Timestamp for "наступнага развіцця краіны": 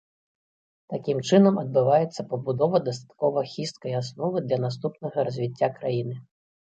4.67-6.15